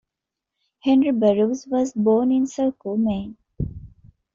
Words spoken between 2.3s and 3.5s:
in Saco, Maine.